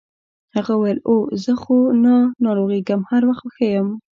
[0.55, 2.13] هغه وویل اوه زه خو نه
[2.43, 3.87] ناروغیږم هر وخت ښه یم.